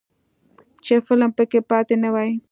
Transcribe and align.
چې 0.85 0.93
فلم 1.07 1.31
پکې 1.37 1.59
پاتې 1.69 1.95
نه 2.03 2.09
وي. 2.15 2.31